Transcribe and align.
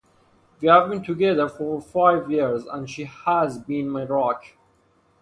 We 0.61 0.67
have 0.67 0.89
been 0.89 1.03
together 1.03 1.47
for 1.47 1.79
five 1.79 2.31
years, 2.31 2.65
and 2.65 2.89
she 2.89 3.03
has 3.03 3.59
been 3.59 3.87
my 3.87 4.03
rock. 4.05 4.45